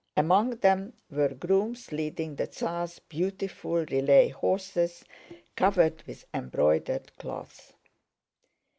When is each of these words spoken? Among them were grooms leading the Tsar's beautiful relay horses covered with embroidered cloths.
Among 0.17 0.49
them 0.55 0.93
were 1.11 1.27
grooms 1.29 1.91
leading 1.91 2.35
the 2.35 2.47
Tsar's 2.47 2.97
beautiful 2.97 3.85
relay 3.85 4.29
horses 4.29 5.05
covered 5.55 6.01
with 6.07 6.25
embroidered 6.33 7.15
cloths. 7.19 7.73